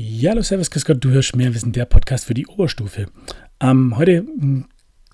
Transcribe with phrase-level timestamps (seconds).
[0.00, 3.06] Ja, hallo, servus, Chris Gott, du hörst mehr Wissen, der Podcast für die Oberstufe.
[3.58, 4.66] Ähm, heute ein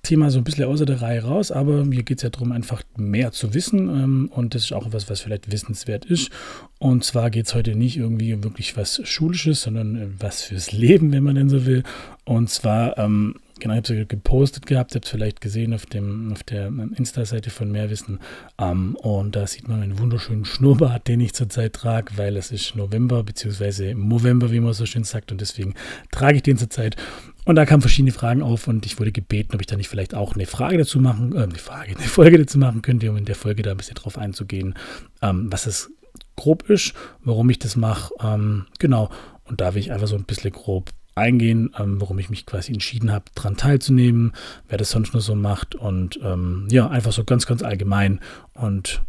[0.03, 2.83] Thema so ein bisschen außer der Reihe raus, aber mir geht es ja darum, einfach
[2.95, 6.31] mehr zu wissen ähm, und das ist auch etwas, was vielleicht wissenswert ist.
[6.79, 10.71] Und zwar geht es heute nicht irgendwie um wirklich was Schulisches, sondern äh, was fürs
[10.71, 11.83] Leben, wenn man denn so will.
[12.27, 16.33] Und zwar ähm, Genau, ich habe es gepostet gehabt, habt es vielleicht gesehen auf, dem,
[16.33, 18.19] auf der Insta-Seite von Mehrwissen.
[18.59, 22.75] Ähm, und da sieht man einen wunderschönen Schnurrbart, den ich zurzeit trage, weil es ist
[22.75, 25.31] November, beziehungsweise November, wie man so schön sagt.
[25.31, 25.75] Und deswegen
[26.11, 26.97] trage ich den zurzeit.
[27.45, 30.15] Und da kamen verschiedene Fragen auf und ich wurde gebeten, ob ich da nicht vielleicht
[30.15, 33.27] auch eine Frage dazu machen, äh, eine Frage, eine Folge dazu machen könnte, um in
[33.27, 34.75] der Folge da ein bisschen drauf einzugehen,
[35.23, 35.91] ähm, was es
[36.37, 38.13] grob ist, warum ich das mache.
[38.21, 39.11] Ähm, genau.
[39.45, 42.73] Und da will ich einfach so ein bisschen grob eingehen, ähm, warum ich mich quasi
[42.73, 44.33] entschieden habe, daran teilzunehmen,
[44.69, 48.21] wer das sonst nur so macht und ähm, ja, einfach so ganz, ganz allgemein
[48.55, 49.03] und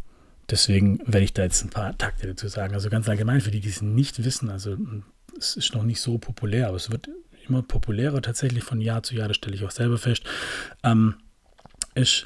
[0.49, 2.73] deswegen werde ich da jetzt ein paar Takte dazu sagen.
[2.73, 4.77] Also ganz allgemein für die, die es nicht wissen, also
[5.37, 7.09] es ist noch nicht so populär, aber es wird
[7.47, 10.23] immer populärer tatsächlich von Jahr zu Jahr, das stelle ich auch selber fest,
[10.83, 11.15] ähm,
[11.95, 12.25] ist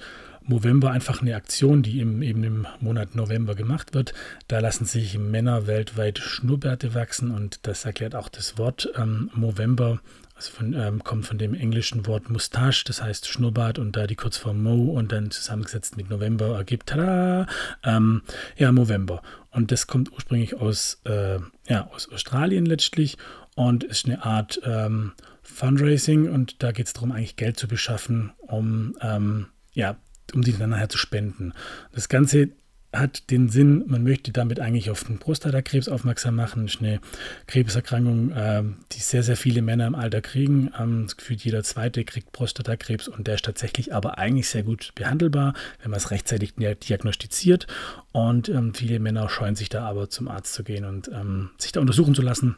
[0.50, 4.14] November einfach eine Aktion, die im, eben im Monat November gemacht wird.
[4.48, 10.00] Da lassen sich Männer weltweit Schnurrbärte wachsen und das erklärt auch das Wort ähm, Movember.
[10.36, 14.16] Also von, ähm, kommt von dem englischen Wort Mustache, das heißt Schnurrbart und da die
[14.16, 17.46] Kurzform Mo und dann zusammengesetzt mit November ergibt, tada,
[17.84, 18.22] ähm,
[18.56, 19.22] ja, Movember.
[19.52, 23.18] Und das kommt ursprünglich aus, äh, ja, aus Australien letztlich
[23.56, 28.32] und ist eine Art ähm, Fundraising und da geht es darum, eigentlich Geld zu beschaffen,
[28.38, 29.98] um ähm, ja,
[30.34, 31.54] um die dann nachher zu spenden.
[31.92, 32.50] Das Ganze
[32.92, 36.66] hat den Sinn, man möchte damit eigentlich auf den Prostatakrebs aufmerksam machen.
[36.66, 37.00] Das ist eine
[37.46, 40.72] Krebserkrankung, äh, die sehr, sehr viele Männer im Alter kriegen.
[40.80, 45.54] Ähm, gefühlt jeder zweite kriegt Prostatakrebs und der ist tatsächlich aber eigentlich sehr gut behandelbar,
[45.82, 47.68] wenn man es rechtzeitig diagnostiziert.
[48.12, 51.72] Und ähm, viele Männer scheuen sich da aber zum Arzt zu gehen und ähm, sich
[51.72, 52.58] da untersuchen zu lassen.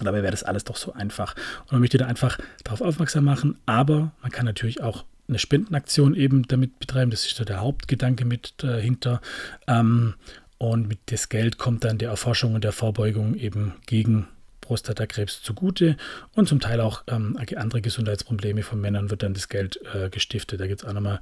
[0.00, 1.34] Dabei wäre das alles doch so einfach.
[1.64, 6.14] Und man möchte da einfach darauf aufmerksam machen, aber man kann natürlich auch eine Spendenaktion
[6.14, 7.10] eben damit betreiben.
[7.10, 9.20] Das ist so der Hauptgedanke mit dahinter.
[9.66, 10.14] Ähm,
[10.58, 14.26] und mit das Geld kommt dann der Erforschung und der Vorbeugung eben gegen
[14.60, 15.96] Prostatakrebs zugute
[16.34, 20.60] und zum Teil auch ähm, andere Gesundheitsprobleme von Männern wird dann das Geld äh, gestiftet.
[20.60, 21.20] Da gibt es auch nochmal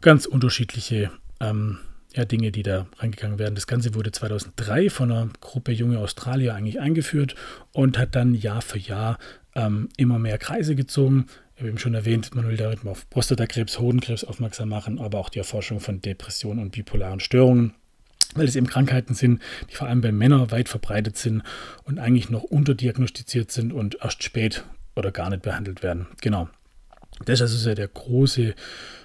[0.00, 1.78] ganz unterschiedliche ähm,
[2.14, 3.56] ja, Dinge, die da reingegangen werden.
[3.56, 7.34] Das Ganze wurde 2003 von einer Gruppe junge Australier eigentlich eingeführt
[7.72, 9.18] und hat dann Jahr für Jahr
[9.56, 11.26] ähm, immer mehr Kreise gezogen.
[11.54, 15.28] Ich habe eben schon erwähnt, man will damit auf Prostatakrebs, Hodenkrebs aufmerksam machen, aber auch
[15.28, 17.74] die Erforschung von Depressionen und bipolaren Störungen,
[18.34, 21.42] weil es eben Krankheiten sind, die vor allem bei Männern weit verbreitet sind
[21.84, 24.64] und eigentlich noch unterdiagnostiziert sind und erst spät
[24.96, 26.08] oder gar nicht behandelt werden.
[26.20, 26.48] Genau.
[27.24, 28.54] Das ist also der große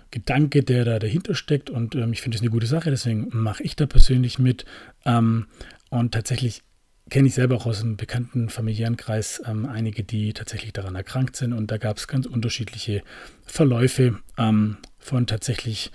[0.10, 3.62] Gedanke, der da dahinter steckt und ähm, ich finde es eine gute Sache, deswegen mache
[3.62, 4.66] ich da persönlich mit.
[5.06, 5.46] Ähm,
[5.92, 6.64] und tatsächlich
[7.10, 11.36] kenne ich selber auch aus einem bekannten familiären Kreis ähm, einige, die tatsächlich daran erkrankt
[11.36, 11.54] sind.
[11.54, 13.04] Und da gab es ganz unterschiedliche
[13.46, 15.92] Verläufe ähm, von tatsächlich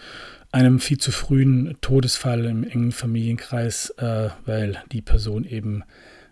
[0.52, 5.82] einem viel zu frühen Todesfall im engen Familienkreis, äh, weil die Person eben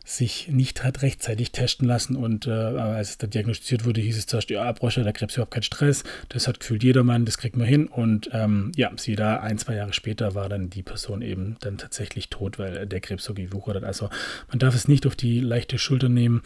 [0.04, 4.26] sich nicht hat rechtzeitig testen lassen und äh, als es da diagnostiziert wurde, hieß es
[4.26, 8.30] zuerst, ja, Prostatakrebs überhaupt kein Stress, das hat gefühlt jedermann, das kriegt man hin und
[8.32, 12.30] ähm, ja, sie da ein, zwei Jahre später war dann die Person eben dann tatsächlich
[12.30, 13.84] tot, weil der Krebs so gewuchert hat.
[13.84, 14.10] Also
[14.48, 16.42] man darf es nicht auf die leichte Schulter nehmen,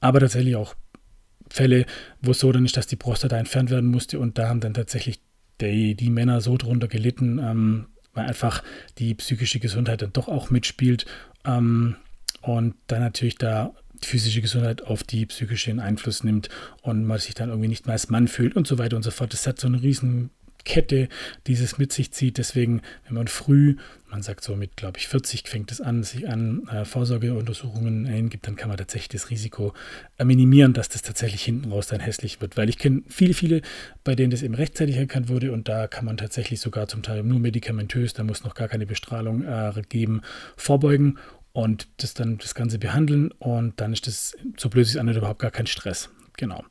[0.00, 0.74] aber tatsächlich auch
[1.48, 1.86] Fälle,
[2.22, 4.74] wo es so dann ist, dass die Prostata entfernt werden musste und da haben dann
[4.74, 5.20] tatsächlich
[5.60, 8.62] die, die Männer so drunter gelitten, ähm, weil einfach
[8.98, 11.06] die psychische Gesundheit dann doch auch mitspielt.
[11.44, 11.96] Ähm,
[12.40, 16.48] und dann natürlich da die physische Gesundheit auf die psychische Einfluss nimmt
[16.82, 19.10] und man sich dann irgendwie nicht mehr als Mann fühlt und so weiter und so
[19.10, 19.32] fort.
[19.32, 20.30] Das hat so eine riesen
[20.64, 21.08] Kette,
[21.46, 22.38] die es mit sich zieht.
[22.38, 23.76] Deswegen, wenn man früh,
[24.10, 28.46] man sagt so mit, glaube ich, 40 fängt es an, sich an äh, Vorsorgeuntersuchungen hingibt,
[28.46, 29.72] dann kann man tatsächlich das Risiko
[30.18, 32.56] äh, minimieren, dass das tatsächlich hinten raus dann hässlich wird.
[32.56, 33.62] Weil ich kenne viele, viele,
[34.04, 37.22] bei denen das eben rechtzeitig erkannt wurde und da kann man tatsächlich sogar zum Teil
[37.22, 40.22] nur medikamentös, da muss noch gar keine Bestrahlung äh, geben,
[40.56, 41.18] vorbeugen
[41.52, 45.40] und das dann das Ganze behandeln und dann ist das, so blöd es anhört, überhaupt
[45.40, 46.10] gar kein Stress.
[46.36, 46.64] Genau.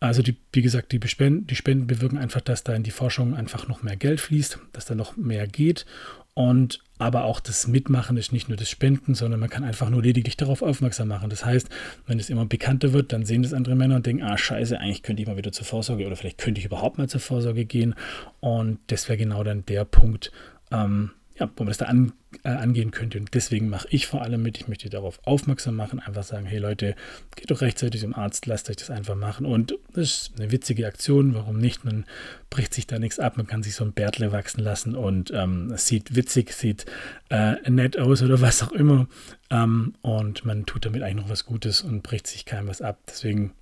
[0.00, 3.34] Also die, wie gesagt, die, Bespenden, die Spenden bewirken einfach, dass da in die Forschung
[3.36, 5.86] einfach noch mehr Geld fließt, dass da noch mehr geht.
[6.34, 10.02] Und aber auch das Mitmachen ist nicht nur das Spenden, sondern man kann einfach nur
[10.02, 11.30] lediglich darauf aufmerksam machen.
[11.30, 11.68] Das heißt,
[12.06, 15.02] wenn es immer bekannter wird, dann sehen das andere Männer und denken, ah scheiße, eigentlich
[15.02, 17.94] könnte ich mal wieder zur Vorsorge oder vielleicht könnte ich überhaupt mal zur Vorsorge gehen.
[18.40, 20.32] Und das wäre genau dann der Punkt,
[20.70, 21.10] ähm,
[21.42, 22.12] ja, wo man das da an,
[22.44, 23.18] äh, angehen könnte.
[23.18, 26.58] Und deswegen mache ich vor allem mit, ich möchte darauf aufmerksam machen, einfach sagen, hey
[26.58, 26.94] Leute,
[27.34, 29.44] geht doch rechtzeitig zum Arzt, lasst euch das einfach machen.
[29.44, 31.84] Und das ist eine witzige Aktion, warum nicht?
[31.84, 32.04] Man
[32.48, 35.72] bricht sich da nichts ab, man kann sich so ein Bärtle wachsen lassen und ähm,
[35.72, 36.86] es sieht witzig, sieht
[37.28, 39.08] äh, nett aus oder was auch immer.
[39.50, 42.98] Ähm, und man tut damit eigentlich noch was Gutes und bricht sich keinem was ab.
[43.08, 43.52] Deswegen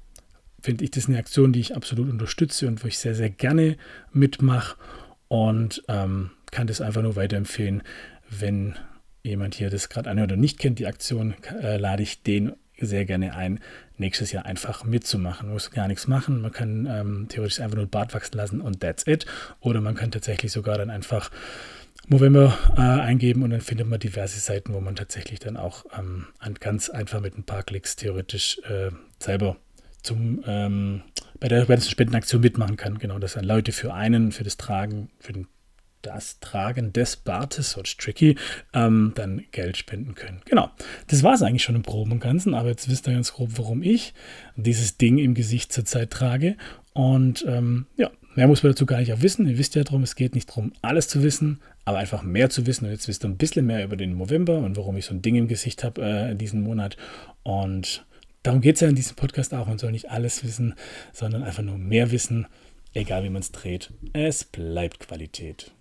[0.60, 3.76] finde ich das eine Aktion, die ich absolut unterstütze und wo ich sehr, sehr gerne
[4.12, 4.76] mitmache
[5.28, 7.82] und ähm, kann das einfach nur weiterempfehlen.
[8.28, 8.76] Wenn
[9.22, 13.04] jemand hier das gerade anhört oder nicht kennt, die Aktion, äh, lade ich den sehr
[13.04, 13.60] gerne ein,
[13.98, 15.46] nächstes Jahr einfach mitzumachen.
[15.46, 16.40] Man muss gar nichts machen.
[16.40, 19.26] Man kann ähm, theoretisch einfach nur Bart wachsen lassen und that's it.
[19.60, 21.30] Oder man kann tatsächlich sogar dann einfach
[22.08, 26.26] November äh, eingeben und dann findet man diverse Seiten, wo man tatsächlich dann auch ähm,
[26.58, 29.56] ganz einfach mit ein paar Klicks theoretisch äh, selber
[30.02, 31.02] zum, ähm,
[31.38, 32.98] bei, der, der Spendenaktion mitmachen kann.
[32.98, 35.46] Genau, dass dann Leute für einen, für das Tragen, für den,
[36.02, 38.36] das Tragen des Bartes, so tricky,
[38.72, 40.42] ähm, dann Geld spenden können.
[40.46, 40.70] Genau,
[41.08, 43.50] das war es eigentlich schon im Proben und Ganzen, aber jetzt wisst ihr ganz grob,
[43.56, 44.14] warum ich
[44.56, 46.56] dieses Ding im Gesicht zurzeit trage.
[46.92, 49.46] Und ähm, ja, mehr muss man dazu gar nicht auch wissen.
[49.46, 52.66] Ihr wisst ja darum, es geht nicht darum, alles zu wissen, aber einfach mehr zu
[52.66, 52.84] wissen.
[52.84, 55.22] Und jetzt wisst ihr ein bisschen mehr über den November und warum ich so ein
[55.22, 56.96] Ding im Gesicht habe äh, diesen Monat.
[57.42, 58.04] Und
[58.42, 59.66] Darum geht es ja in diesem Podcast auch.
[59.66, 60.74] Man soll nicht alles wissen,
[61.12, 62.46] sondern einfach nur mehr wissen,
[62.94, 63.92] egal wie man es dreht.
[64.14, 65.72] Es bleibt Qualität.